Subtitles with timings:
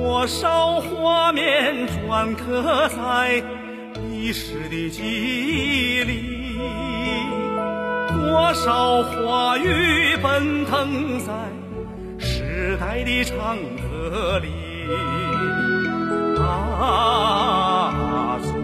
[0.00, 3.44] 多少画面篆刻在
[4.08, 6.56] 历史的记忆里，
[8.08, 11.34] 多少话语奔腾在
[12.18, 14.48] 时代的长河里。
[16.40, 18.54] 啊，祖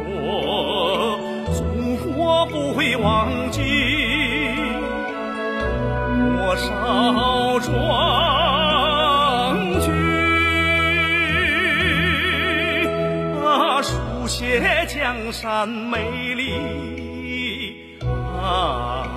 [0.00, 1.18] 国，
[1.52, 1.62] 祖
[2.14, 3.60] 国不会忘记
[6.38, 7.25] 多少
[14.26, 19.15] 写江山美丽啊。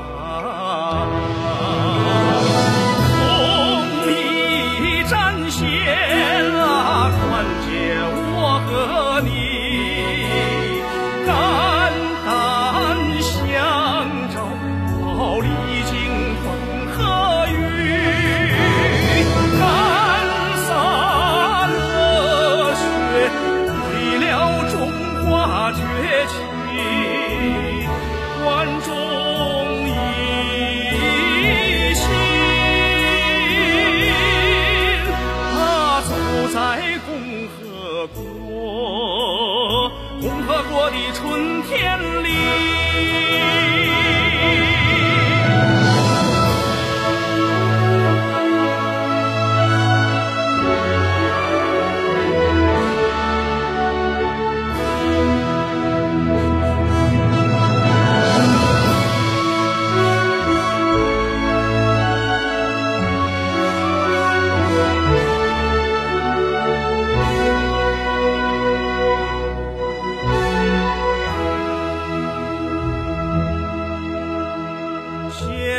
[25.72, 25.82] 崛
[26.28, 26.34] 起，
[28.44, 28.48] 万
[28.82, 28.88] 众
[29.88, 29.90] 一
[31.94, 32.02] 心
[35.54, 35.58] 他，
[36.02, 36.12] 走
[36.54, 36.58] 在
[37.06, 37.10] 共
[37.48, 37.58] 和
[38.08, 41.18] 国，共和国的春
[41.64, 41.78] 天
[42.24, 42.28] 里。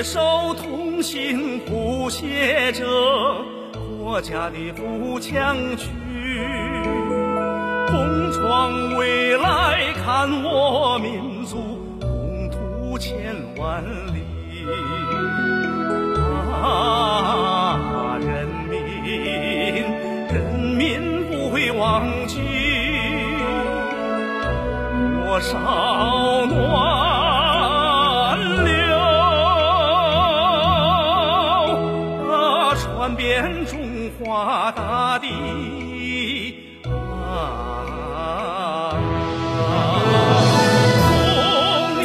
[0.00, 2.86] 携手同行不懈着
[3.98, 5.90] 国家的富强曲，
[7.86, 11.58] 共创未来，看我民族
[12.00, 13.84] 宏图千万
[14.14, 14.24] 里。
[16.62, 18.80] 啊，人民，
[20.32, 20.42] 人
[20.78, 22.40] 民不会忘记
[25.26, 26.39] 多少
[34.72, 35.26] 大地。
[36.86, 36.90] 啊，
[41.06, 42.04] 送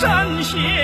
[0.00, 0.04] 战
[0.42, 0.79] 线。